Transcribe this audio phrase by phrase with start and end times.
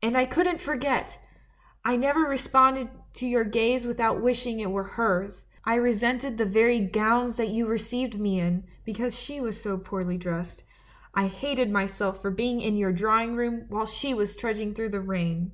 [0.00, 1.20] "And I couldn't forget!
[1.84, 5.44] I never responded to your gaze without wishing it were hers.
[5.66, 10.16] I re sented the very gowns that you received me in, because slie was poorly
[10.16, 10.62] dressed.
[11.12, 15.02] I hated myself for being in your drawing room while she was trudging through the
[15.02, 15.52] rain.